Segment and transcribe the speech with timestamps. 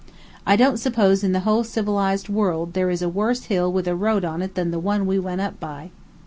[0.47, 3.95] I don't suppose in the whole civilized world there is a worse hill with a
[3.95, 5.91] road on it than the one we went up by.